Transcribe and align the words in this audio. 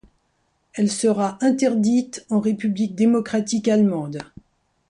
Elle 0.73 0.89
sera 0.89 1.37
interdite 1.41 2.25
en 2.31 2.39
république 2.39 2.95
démocratique 2.95 3.67
allemande. 3.67 4.23